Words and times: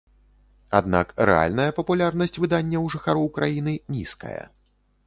Аднак 0.79 1.07
рэальная 1.31 1.67
папулярнасць 1.81 2.35
выдання 2.41 2.77
ў 2.85 2.95
жыхароў 2.95 3.31
краіны 3.39 3.73
нізкая. 3.97 4.43